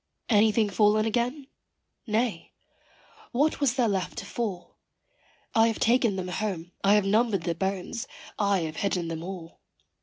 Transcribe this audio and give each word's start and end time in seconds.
Anything 0.29 0.67
fallen 0.71 1.05
again? 1.05 1.45
nay 2.07 2.53
what 3.31 3.59
was 3.59 3.75
there 3.75 3.87
left 3.87 4.17
to 4.17 4.25
fall? 4.25 4.77
I 5.53 5.67
have 5.67 5.77
taken 5.77 6.15
them 6.15 6.29
home, 6.29 6.71
I 6.83 6.95
have 6.95 7.05
numbered 7.05 7.43
the 7.43 7.53
bones, 7.53 8.07
I 8.39 8.61
have 8.61 8.77
hidden 8.77 9.09
them 9.09 9.21
all. 9.21 9.59